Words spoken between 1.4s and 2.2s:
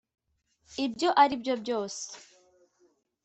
byo byose,